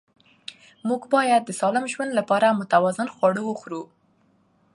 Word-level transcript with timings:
موږ 0.87 1.01
باید 1.15 1.41
د 1.45 1.51
سالم 1.59 1.85
ژوند 1.93 2.11
لپاره 2.19 2.57
متوازن 2.59 3.07
خواړه 3.15 3.41
وخورو 3.45 3.81